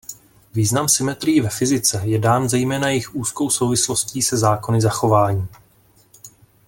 Význam 0.53 0.89
symetrií 0.89 1.41
ve 1.41 1.49
fyzice 1.49 2.01
je 2.05 2.19
dán 2.19 2.49
zejména 2.49 2.89
jejich 2.89 3.15
úzkou 3.15 3.49
souvislostí 3.49 4.21
se 4.21 4.37
zákony 4.37 4.81
zachování. 4.81 5.47